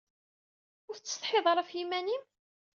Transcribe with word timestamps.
Ur 0.89 0.95
tessetḥiḍ 0.97 1.45
ara 1.47 1.61
ɣef 1.61 1.69
yiman-im? 1.77 2.23